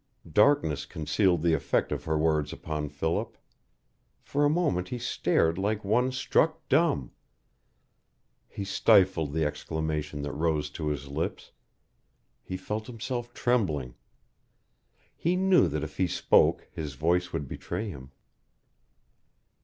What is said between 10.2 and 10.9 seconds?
that rose to